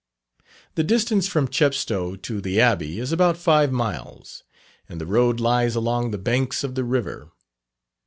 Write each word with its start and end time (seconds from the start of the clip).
The 0.73 0.83
distance 0.83 1.27
from 1.27 1.47
Chepstow 1.47 2.15
to 2.15 2.41
the 2.41 2.59
Abbey 2.59 2.97
is 2.99 3.11
about 3.11 3.37
five 3.37 3.71
miles, 3.71 4.41
and 4.89 4.99
the 4.99 5.05
road 5.05 5.39
lies 5.39 5.75
along 5.75 6.09
the 6.09 6.17
banks 6.17 6.63
of 6.63 6.73
the 6.73 6.83
river. 6.83 7.29